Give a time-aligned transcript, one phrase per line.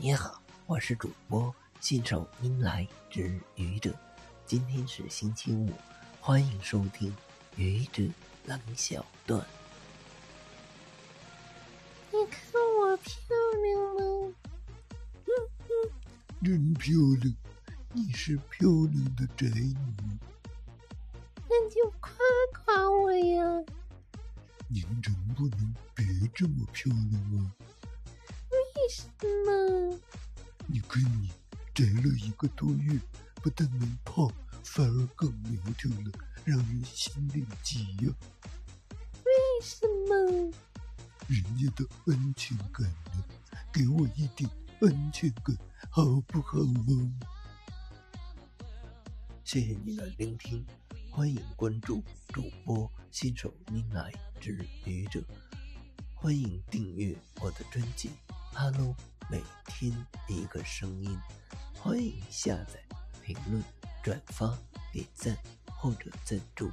[0.00, 3.92] 你好，我是主播信手拈来之愚者。
[4.46, 5.72] 今天是星期五，
[6.20, 7.12] 欢迎收听
[7.56, 8.04] 愚者
[8.46, 9.44] 冷小段。
[12.12, 13.12] 你看我漂
[13.64, 14.34] 亮吗？
[15.26, 15.30] 嗯
[15.66, 15.90] 嗯，
[16.44, 17.34] 真漂亮，
[17.92, 19.76] 你是漂亮的宅女。
[21.48, 22.12] 那就夸
[22.54, 23.44] 夸我呀！
[24.68, 27.50] 您能不能别这么漂亮啊？
[28.50, 29.37] 为什么？
[30.88, 31.30] 你看你
[31.74, 32.98] 宅了一个多月，
[33.42, 34.32] 不但没胖，
[34.64, 36.10] 反而更苗条了，
[36.46, 38.14] 让人心里急呀。
[39.22, 39.30] 为
[39.62, 40.50] 什么？
[41.26, 43.22] 人家的安全感呢？
[43.70, 44.48] 给我一点
[44.80, 45.54] 安全感，
[45.90, 47.12] 好不好嘛？
[49.44, 50.64] 谢谢你的聆听，
[51.10, 54.10] 欢迎关注主播新手拈来
[54.40, 55.22] 之愚者，
[56.14, 58.10] 欢迎订阅我的专辑。
[58.54, 58.96] Hello，
[59.30, 59.92] 每天
[60.26, 61.18] 一个声音，
[61.74, 62.80] 欢迎下载、
[63.22, 63.62] 评论、
[64.02, 64.56] 转发、
[64.90, 66.70] 点赞或者赞助。